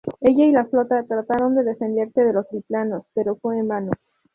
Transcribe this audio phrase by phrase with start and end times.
[0.19, 3.91] Ella y la flota trataron de defenderse de los biplanos, pero fue en vano.